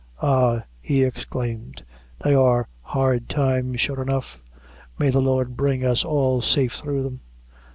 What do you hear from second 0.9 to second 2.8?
exclaimed, "they are